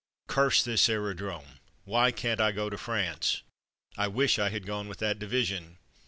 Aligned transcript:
"Curse 0.27 0.63
this 0.63 0.89
Aero 0.89 1.13
drome; 1.13 1.59
why 1.83 2.11
can't 2.11 2.41
I 2.41 2.51
go 2.51 2.71
to 2.71 2.77
France.'^ 2.79 3.41
I 3.95 4.07
wish 4.07 4.39
I 4.39 4.49
had 4.49 4.65
gone 4.65 4.87
with 4.87 4.97
that 4.97 5.19
division." 5.19 5.77